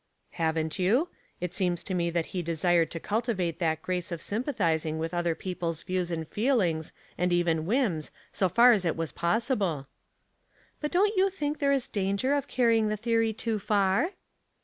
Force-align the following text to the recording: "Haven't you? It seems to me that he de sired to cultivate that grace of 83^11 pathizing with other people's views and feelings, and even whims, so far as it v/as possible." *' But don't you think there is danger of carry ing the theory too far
"Haven't 0.43 0.79
you? 0.79 1.09
It 1.39 1.53
seems 1.53 1.83
to 1.83 1.93
me 1.93 2.09
that 2.09 2.25
he 2.33 2.41
de 2.41 2.55
sired 2.55 2.89
to 2.89 2.99
cultivate 2.99 3.59
that 3.59 3.83
grace 3.83 4.11
of 4.11 4.19
83^11 4.19 4.43
pathizing 4.45 4.97
with 4.97 5.13
other 5.13 5.35
people's 5.35 5.83
views 5.83 6.09
and 6.09 6.27
feelings, 6.27 6.91
and 7.19 7.31
even 7.31 7.67
whims, 7.67 8.09
so 8.33 8.49
far 8.49 8.71
as 8.71 8.83
it 8.83 8.95
v/as 8.95 9.11
possible." 9.11 9.85
*' 10.29 10.79
But 10.81 10.91
don't 10.91 11.15
you 11.15 11.29
think 11.29 11.59
there 11.59 11.71
is 11.71 11.87
danger 11.87 12.33
of 12.33 12.47
carry 12.47 12.79
ing 12.79 12.87
the 12.87 12.97
theory 12.97 13.31
too 13.31 13.59
far 13.59 14.13